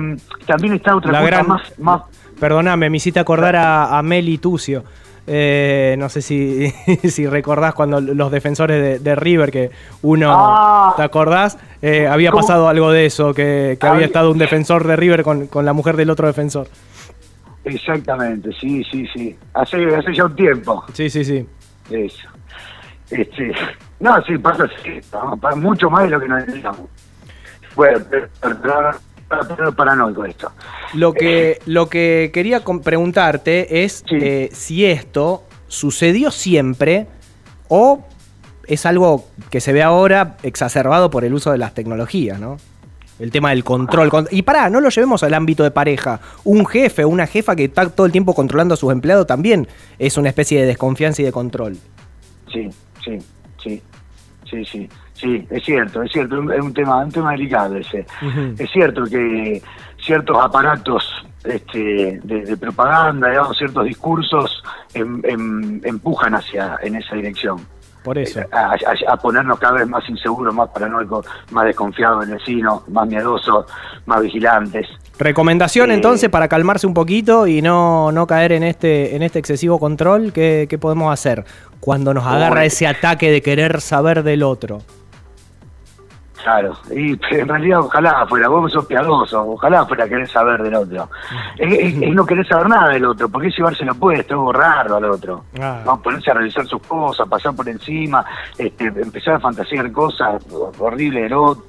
también 0.45 0.73
está 0.75 0.95
otra 0.95 1.11
La 1.11 1.19
cosa 1.19 1.29
gran- 1.31 1.47
más, 1.47 1.79
más 1.79 2.01
Perdóname, 2.39 2.89
me 2.89 2.97
hiciste 2.97 3.19
acordar 3.19 3.55
a, 3.55 3.97
a 3.97 4.01
Meli 4.01 4.39
Tucio. 4.39 4.83
Eh, 5.27 5.95
no 5.99 6.09
sé 6.09 6.23
si, 6.23 6.69
si 7.03 7.27
recordás 7.27 7.75
cuando 7.75 8.01
los 8.01 8.31
defensores 8.31 8.81
de, 8.81 8.97
de 8.99 9.15
River, 9.15 9.51
que 9.51 9.69
uno, 10.01 10.31
Ah. 10.33 10.93
¿te 10.97 11.03
acordás? 11.03 11.59
Eh, 11.81 12.07
había 12.07 12.31
¿Cómo? 12.31 12.41
pasado 12.41 12.67
algo 12.69 12.91
de 12.91 13.05
eso, 13.05 13.33
que, 13.33 13.77
que 13.79 13.85
Había- 13.85 13.93
había 13.95 14.05
estado 14.07 14.31
un 14.31 14.37
defensor 14.37 14.85
de 14.85 14.95
River 14.95 15.23
con, 15.23 15.47
con 15.47 15.65
la 15.65 15.73
mujer 15.73 15.97
del 15.97 16.09
otro 16.09 16.27
defensor. 16.27 16.67
Exactamente, 17.63 18.49
sí, 18.59 18.83
sí, 18.91 19.05
sí. 19.13 19.35
Hace, 19.53 19.77
hace 19.95 20.13
ya 20.13 20.25
un 20.25 20.35
tiempo. 20.35 20.83
Sí, 20.93 21.09
sí, 21.09 21.23
sí. 21.23 21.45
Eso. 21.89 22.27
Este, 23.09 23.51
no, 23.99 24.21
sí, 24.23 24.37
pasa 24.37 24.63
así, 24.65 24.99
mucho 25.59 25.89
más 25.89 26.03
de 26.03 26.09
lo 26.09 26.19
que 26.19 26.27
nos 26.27 26.39
entendamos. 26.43 26.81
Bueno, 27.75 27.99
pero, 28.09 28.27
pero, 28.41 28.91
pero, 29.55 29.75
paranoico 29.75 30.25
esto. 30.25 30.51
Lo 30.93 31.13
que, 31.13 31.59
lo 31.65 31.87
que 31.87 32.31
quería 32.33 32.61
preguntarte 32.83 33.83
es 33.83 34.03
Sí. 34.07 34.17
eh, 34.19 34.49
si 34.51 34.85
esto 34.85 35.43
sucedió 35.67 36.31
siempre 36.31 37.07
o 37.69 38.05
es 38.67 38.85
algo 38.85 39.25
que 39.49 39.59
se 39.61 39.73
ve 39.73 39.83
ahora 39.83 40.37
exacerbado 40.43 41.09
por 41.09 41.25
el 41.25 41.33
uso 41.33 41.51
de 41.51 41.57
las 41.57 41.73
tecnologías, 41.73 42.39
¿no? 42.39 42.57
El 43.19 43.31
tema 43.31 43.51
del 43.51 43.63
control. 43.63 44.09
Con- 44.09 44.27
Y 44.31 44.41
pará, 44.41 44.69
no 44.69 44.81
lo 44.81 44.89
llevemos 44.89 45.21
al 45.23 45.33
ámbito 45.35 45.63
de 45.63 45.69
pareja. 45.71 46.19
Un 46.43 46.65
jefe 46.65 47.03
o 47.03 47.09
una 47.09 47.27
jefa 47.27 47.55
que 47.55 47.65
está 47.65 47.87
todo 47.89 48.05
el 48.07 48.11
tiempo 48.11 48.33
controlando 48.33 48.73
a 48.73 48.77
sus 48.77 48.91
empleados 48.91 49.27
también 49.27 49.67
es 49.99 50.17
una 50.17 50.29
especie 50.29 50.59
de 50.61 50.65
desconfianza 50.67 51.21
y 51.21 51.25
de 51.25 51.31
control. 51.31 51.77
Sí, 52.51 52.69
sí, 53.03 53.19
sí, 53.61 53.81
sí, 54.49 54.65
sí, 54.65 54.89
sí, 55.13 55.47
es 55.51 55.63
cierto, 55.63 56.01
es 56.01 56.11
cierto, 56.11 56.51
es 56.51 56.61
un 56.61 56.73
tema, 56.73 56.97
un 57.03 57.11
tema 57.11 57.31
delicado 57.31 57.77
ese. 57.77 58.05
Es 58.57 58.71
cierto 58.71 59.03
que 59.05 59.61
ciertos 60.03 60.37
aparatos 60.43 61.07
este, 61.43 62.19
de, 62.23 62.45
de 62.45 62.57
propaganda, 62.57 63.29
digamos, 63.29 63.55
ciertos 63.57 63.85
discursos 63.85 64.63
em- 64.95 65.21
em- 65.25 65.79
empujan 65.83 66.33
hacia 66.33 66.77
en 66.81 66.95
esa 66.95 67.15
dirección. 67.15 67.59
Por 68.03 68.17
eso. 68.17 68.39
A, 68.51 68.71
a- 68.73 69.13
a 69.13 69.17
ponernos 69.17 69.59
cada 69.59 69.73
vez 69.73 69.87
más 69.87 70.07
inseguros, 70.09 70.53
más 70.55 70.69
paranoicos, 70.69 71.25
más 71.51 71.65
desconfiados 71.65 72.25
del 72.27 72.37
vecino, 72.37 72.83
más 72.87 73.07
miedosos, 73.07 73.65
más 74.07 74.21
vigilantes. 74.21 74.87
Recomendación 75.19 75.91
Eh, 75.91 75.95
entonces 75.95 76.29
para 76.29 76.47
calmarse 76.47 76.87
un 76.87 76.93
poquito 76.95 77.45
y 77.45 77.61
no, 77.61 78.11
no 78.11 78.25
caer 78.25 78.53
en 78.53 78.63
este, 78.63 79.15
en 79.15 79.21
este 79.21 79.37
excesivo 79.39 79.77
control, 79.79 80.33
¿qué, 80.33 80.65
qué 80.69 80.77
podemos 80.79 81.13
hacer 81.13 81.45
cuando 81.79 82.13
nos 82.13 82.25
agarra 82.25 82.65
ese 82.65 82.87
ataque 82.87 83.29
de 83.31 83.41
querer 83.43 83.81
saber 83.81 84.23
del 84.23 84.41
otro? 84.43 84.79
Claro, 86.43 86.73
y 86.95 87.11
en 87.35 87.47
realidad 87.47 87.79
ojalá 87.81 88.25
fuera, 88.27 88.47
vos 88.47 88.71
sos 88.71 88.85
piadoso, 88.87 89.41
ojalá 89.47 89.85
fuera 89.85 90.07
querer 90.09 90.27
saber 90.27 90.61
del 90.63 90.73
otro. 90.75 91.09
Es, 91.57 91.71
es- 91.73 92.01
es 92.01 92.13
no 92.15 92.25
querer 92.25 92.47
saber 92.47 92.67
nada 92.69 92.89
del 92.89 93.05
otro, 93.05 93.29
porque 93.29 93.49
es 93.49 93.55
llevárselo 93.57 93.93
puesto, 93.95 94.33
es 94.33 94.39
borrarlo 94.39 94.95
al 94.95 95.05
otro. 95.05 95.45
Ah. 95.61 95.81
¿no? 95.85 96.01
Ponerse 96.01 96.31
a 96.31 96.33
realizar 96.35 96.65
sus 96.65 96.81
cosas, 96.87 97.27
pasar 97.29 97.55
por 97.55 97.69
encima, 97.69 98.25
este, 98.57 98.85
empezar 98.85 99.35
a 99.35 99.39
fantasear 99.39 99.91
cosas 99.91 100.43
horribles 100.79 101.23
del 101.23 101.33
otro. 101.33 101.63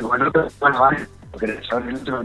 Bueno, 0.00 0.30
bueno, 0.60 0.80
vale, 0.80 0.98
no 1.32 1.38
querer 1.38 1.66
saber 1.66 1.86
del 1.86 1.96
otro. 1.96 2.22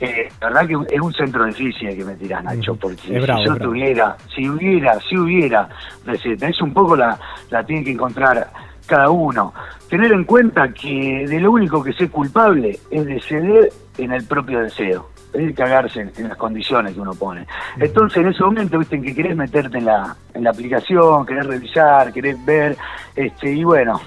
Eh, 0.00 0.28
la 0.40 0.48
verdad 0.48 0.66
que 0.66 0.94
es 0.94 1.00
un 1.00 1.12
centro 1.14 1.44
difícil 1.44 1.96
que 1.96 2.04
me 2.04 2.14
tirás, 2.16 2.42
Nacho, 2.44 2.74
porque 2.76 2.96
Es 2.96 3.02
si 3.02 3.18
bravo, 3.18 3.44
yo 3.44 3.54
bravo. 3.54 3.70
tuviera, 3.72 4.16
si 4.34 4.48
hubiera, 4.48 4.98
si 5.08 5.16
hubiera 5.16 5.68
receta, 6.04 6.48
es 6.48 6.60
un 6.60 6.72
poco 6.72 6.96
la, 6.96 7.18
la 7.50 7.64
tiene 7.64 7.84
que 7.84 7.92
encontrar 7.92 8.48
cada 8.86 9.10
uno. 9.10 9.52
Tener 9.88 10.12
en 10.12 10.24
cuenta 10.24 10.72
que 10.72 11.26
de 11.28 11.40
lo 11.40 11.52
único 11.52 11.82
que 11.82 11.92
sé 11.92 12.08
culpable 12.08 12.78
es 12.90 13.04
de 13.04 13.20
ceder 13.20 13.72
en 13.98 14.12
el 14.12 14.24
propio 14.24 14.60
deseo, 14.60 15.10
es 15.32 15.46
de 15.46 15.54
cagarse 15.54 16.00
en, 16.00 16.12
en 16.16 16.28
las 16.28 16.38
condiciones 16.38 16.94
que 16.94 17.00
uno 17.00 17.14
pone. 17.14 17.46
Entonces 17.78 18.18
en 18.18 18.28
ese 18.28 18.42
momento, 18.42 18.78
viste, 18.78 18.96
en 18.96 19.02
que 19.02 19.14
querés 19.14 19.36
meterte 19.36 19.78
en 19.78 19.86
la, 19.86 20.16
en 20.34 20.44
la 20.44 20.50
aplicación, 20.50 21.26
querés 21.26 21.46
revisar, 21.46 22.12
querés 22.12 22.42
ver, 22.44 22.76
este, 23.14 23.52
y 23.52 23.64
bueno, 23.64 24.00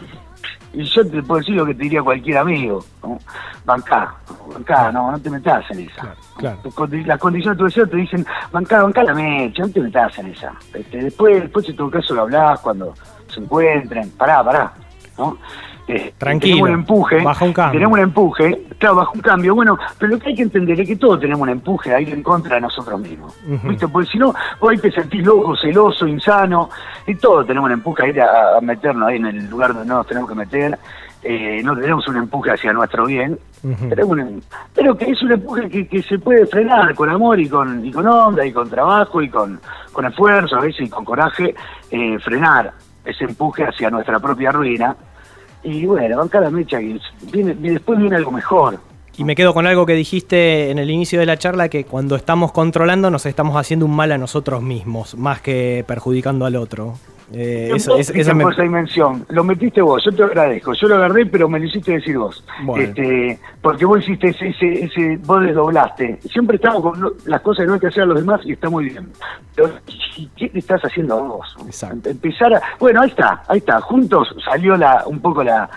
y 0.76 0.84
yo 0.84 1.08
te 1.08 1.24
puedo 1.24 1.40
decir 1.40 1.56
lo 1.56 1.66
que 1.66 1.74
te 1.74 1.84
diría 1.84 2.04
cualquier 2.04 2.38
amigo, 2.38 2.84
¿no? 3.02 3.18
bancá, 3.64 4.14
bancá, 4.54 4.92
no, 4.92 5.12
no 5.12 5.20
te 5.20 5.30
metas 5.30 5.64
en 5.72 5.80
esa. 5.80 6.02
Claro, 6.38 6.60
claro. 6.62 6.88
Las 7.06 7.20
condiciones 7.20 7.58
de 7.58 7.60
tu 7.60 7.66
deseo 7.66 7.88
te 7.88 7.98
dicen, 7.98 8.26
bancá, 8.52 8.84
bancá 8.84 9.04
la 9.04 9.14
mecha, 9.14 9.64
no 9.64 9.70
te 9.70 9.80
metas 9.80 10.20
en 10.20 10.28
esa. 10.28 10.54
Este, 10.74 10.98
después, 11.04 11.42
después 11.44 11.70
en 11.70 11.76
todo 11.78 11.90
caso 11.90 12.14
lo 12.14 12.24
hablás 12.24 12.60
cuando 12.60 12.94
se 13.36 13.42
encuentren, 13.42 14.10
pará, 14.12 14.44
pará, 14.44 14.74
¿no? 15.18 15.38
Eh, 15.88 16.16
Tranquilo, 16.18 16.56
Tenemos 16.56 16.70
un 16.70 16.74
empuje, 16.80 17.22
baja 17.24 17.46
un 17.46 17.54
cambio. 17.54 17.74
tenemos 17.80 17.98
un 18.00 18.04
empuje, 18.04 18.66
claro, 18.80 18.96
baja 18.96 19.12
un 19.14 19.20
cambio, 19.22 19.54
bueno, 19.54 19.78
pero 20.00 20.14
lo 20.14 20.20
que 20.20 20.30
hay 20.30 20.36
que 20.36 20.42
entender 20.42 20.82
es 20.82 20.88
que 20.88 20.96
todos 20.96 21.20
tenemos 21.20 21.42
un 21.44 21.50
empuje 21.50 21.94
a 21.94 22.02
ir 22.02 22.10
en 22.12 22.24
contra 22.24 22.56
de 22.56 22.62
nosotros 22.62 23.00
mismos, 23.00 23.38
Ujú. 23.48 23.68
¿viste? 23.70 23.88
Porque 23.88 24.10
si 24.10 24.18
no, 24.18 24.34
vos 24.60 24.72
ahí 24.72 24.80
te 24.80 24.92
sentís 24.92 25.24
loco, 25.24 25.56
celoso, 25.56 26.08
insano, 26.08 26.72
y 27.06 27.14
todos 27.14 27.46
tenemos 27.46 27.68
un 27.68 27.74
empuje 27.74 28.04
a 28.04 28.08
ir 28.08 28.20
a, 28.20 28.58
a 28.58 28.62
meternos 28.62 29.08
ahí 29.10 29.18
en 29.18 29.28
el 29.28 29.48
lugar 29.48 29.74
donde 29.76 29.88
no 29.88 29.98
nos 29.98 30.08
tenemos 30.08 30.28
que 30.28 30.34
meter, 30.36 30.76
eh, 31.22 31.62
no 31.64 31.76
tenemos 31.76 32.08
un 32.08 32.18
empuje 32.18 32.50
hacia 32.52 32.74
nuestro 32.74 33.06
bien, 33.06 33.38
Ujú. 33.64 33.88
pero, 33.90 34.08
un- 34.08 34.42
pero 34.74 34.98
que 34.98 35.12
es 35.12 35.22
un 35.22 35.34
empuje 35.34 35.70
que, 35.70 35.88
que 35.88 36.02
se 36.02 36.18
puede 36.18 36.48
frenar 36.48 36.96
con 36.96 37.12
amor 37.12 37.40
y 37.40 37.48
con, 37.48 37.86
y 37.86 37.92
con 37.92 38.08
onda 38.08 38.44
y 38.44 38.52
con 38.52 38.68
trabajo 38.72 39.22
y 39.22 39.30
con, 39.30 39.60
con 39.92 40.06
esfuerzo 40.06 40.56
a 40.56 40.62
veces 40.62 40.88
y 40.88 40.90
con 40.90 41.06
coraje, 41.06 41.54
eh, 41.92 42.18
frenar 42.20 42.74
ese 43.06 43.26
empuje 43.26 43.64
hacia 43.64 43.90
nuestra 43.90 44.20
propia 44.20 44.52
ruina. 44.52 44.96
Y 45.64 45.86
bueno, 45.86 46.18
bancar 46.18 46.44
la 46.44 46.50
mecha 46.52 46.80
y 46.82 47.00
viene, 47.32 47.56
y 47.62 47.70
después 47.70 47.98
viene 48.00 48.16
algo 48.16 48.32
mejor. 48.32 48.78
Y 49.18 49.24
me 49.24 49.34
quedo 49.34 49.54
con 49.54 49.66
algo 49.66 49.86
que 49.86 49.94
dijiste 49.94 50.70
en 50.70 50.78
el 50.78 50.90
inicio 50.92 51.20
de 51.20 51.26
la 51.26 51.38
charla, 51.38 51.70
que 51.70 51.86
cuando 51.86 52.16
estamos 52.18 52.52
controlando 52.52 53.10
nos 53.10 53.26
estamos 53.26 53.56
haciendo 53.56 53.86
un 53.86 53.96
mal 53.96 54.12
a 54.12 54.18
nosotros 54.18 54.62
mismos, 54.62 55.16
más 55.18 55.40
que 55.42 55.84
perjudicando 55.88 56.46
al 56.46 56.56
otro. 56.58 56.96
Eh, 57.34 57.72
eso- 57.74 57.98
es- 57.98 58.12
esa 58.12 58.36
me- 58.36 58.46
dimensión, 58.62 59.26
lo 59.30 59.44
metiste 59.44 59.82
vos, 59.82 60.04
yo 60.06 60.12
te 60.12 60.22
agradezco, 60.22 60.74
yo 60.74 60.88
lo 60.88 60.96
agarré, 60.98 61.26
pero 61.26 61.50
me 61.50 61.60
lo 61.60 61.66
hiciste 61.66 61.94
decir 61.94 62.18
vos. 62.20 62.46
Bueno. 62.64 62.84
Este, 62.84 63.40
porque 63.62 63.86
vos 63.86 64.00
hiciste 64.02 64.28
ese, 64.28 64.50
ese, 64.50 64.84
ese- 64.86 65.18
vos 65.26 65.42
desdoblaste. 65.42 66.20
Siempre 66.32 66.58
estamos 66.58 66.84
con 66.84 67.14
las 67.26 67.42
cosas 67.42 67.64
que 67.64 67.68
no 67.68 67.74
hay 67.76 67.80
que 67.80 67.88
hacer 67.88 68.04
a 68.04 68.06
los 68.06 68.20
demás 68.20 68.42
y 68.44 68.52
está 68.52 68.70
muy 68.70 68.86
bien. 68.90 69.10
Pero, 69.56 69.72
¿y 70.18 70.28
¿qué 70.36 70.50
te 70.50 70.60
estás 70.60 70.82
haciendo 70.82 71.24
vos? 71.24 71.56
Exacto. 71.66 72.10
Empezar 72.10 72.54
a, 72.54 72.62
bueno, 72.80 73.02
ahí 73.02 73.10
está, 73.10 73.44
ahí 73.48 73.58
está, 73.60 73.82
juntos 73.82 74.34
salió 74.44 74.76
la, 74.76 75.04
un 75.06 75.20
poco 75.20 75.44
la, 75.44 75.70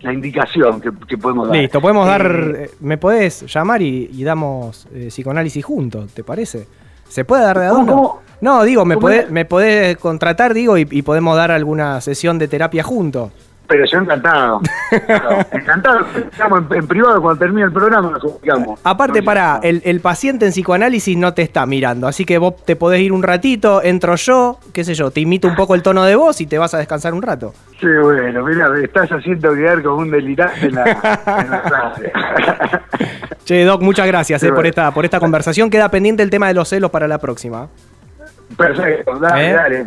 la 0.00 0.12
indicación 0.12 0.80
que, 0.80 0.90
que 1.08 1.16
podemos 1.18 1.48
dar. 1.48 1.56
Listo, 1.56 1.80
podemos 1.80 2.06
dar. 2.06 2.26
Eh, 2.26 2.64
eh, 2.64 2.70
¿Me 2.80 2.98
podés 2.98 3.52
llamar 3.52 3.82
y, 3.82 4.10
y 4.12 4.24
damos 4.24 4.86
eh, 4.92 5.08
psicoanálisis 5.08 5.64
juntos? 5.64 6.12
¿Te 6.12 6.24
parece? 6.24 6.66
¿Se 7.08 7.24
puede 7.24 7.42
dar 7.42 7.58
de 7.58 7.66
a 7.66 7.70
¿Cómo, 7.70 7.82
uno? 7.82 7.92
cómo? 7.92 8.22
No, 8.40 8.64
digo, 8.64 8.84
me 8.84 8.94
¿Cómo 8.96 9.06
podés, 9.06 9.30
me 9.30 9.44
podés 9.44 9.96
contratar, 9.98 10.54
digo, 10.54 10.76
y, 10.76 10.88
y 10.90 11.02
podemos 11.02 11.36
dar 11.36 11.50
alguna 11.50 12.00
sesión 12.00 12.38
de 12.38 12.48
terapia 12.48 12.82
juntos. 12.82 13.30
Pero 13.66 13.84
yo 13.86 13.98
encantado. 13.98 14.60
Claro, 15.06 15.38
encantado. 15.52 16.06
Estamos 16.30 16.62
en, 16.70 16.76
en 16.76 16.86
privado 16.86 17.20
cuando 17.22 17.38
termine 17.38 17.62
el 17.66 17.72
programa, 17.72 18.10
nos 18.10 18.20
comunicamos. 18.20 18.78
Aparte, 18.84 19.20
No, 19.20 19.24
para, 19.24 19.54
no. 19.54 19.60
el, 19.62 19.80
el 19.86 20.00
paciente 20.00 20.44
en 20.44 20.52
psicoanálisis 20.52 21.16
no 21.16 21.32
te 21.32 21.40
está 21.42 21.64
mirando, 21.64 22.06
así 22.06 22.24
que 22.26 22.36
vos 22.38 22.56
te 22.64 22.76
podés 22.76 23.00
ir 23.00 23.12
un 23.12 23.22
ratito, 23.22 23.82
entro 23.82 24.14
yo, 24.16 24.58
qué 24.74 24.84
sé 24.84 24.94
yo, 24.94 25.10
te 25.10 25.20
imito 25.20 25.48
un 25.48 25.54
poco 25.56 25.74
el 25.74 25.82
tono 25.82 26.04
de 26.04 26.14
voz 26.14 26.40
y 26.42 26.46
te 26.46 26.58
vas 26.58 26.74
a 26.74 26.78
descansar 26.78 27.14
un 27.14 27.22
rato. 27.22 27.54
Sí, 27.80 27.86
bueno, 28.02 28.44
mira, 28.44 28.68
me 28.68 28.84
estás 28.84 29.08
haciendo 29.10 29.54
quedar 29.54 29.82
como 29.82 29.96
un 29.96 30.10
delirante 30.10 30.66
en 30.66 30.74
la, 30.74 30.84
en 30.84 31.50
la 31.50 31.62
clase. 31.62 32.12
Che, 33.44 33.64
Doc, 33.64 33.82
muchas 33.82 34.06
gracias 34.06 34.40
Sí, 34.40 34.46
eh, 34.46 34.52
por, 34.52 34.66
esta, 34.66 34.92
por 34.92 35.04
esta 35.04 35.18
conversación. 35.18 35.68
Queda 35.68 35.88
pendiente 35.88 36.22
el 36.22 36.30
tema 36.30 36.46
de 36.48 36.54
los 36.54 36.68
celos 36.68 36.90
para 36.92 37.08
la 37.08 37.18
próxima. 37.18 37.66
Perfecto, 38.56 39.18
dale, 39.18 39.50
¿Eh? 39.50 39.52
dale. 39.54 39.86